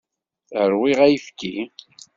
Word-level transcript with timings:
Rwiɣ 0.71 0.99
ayefki. 1.05 1.55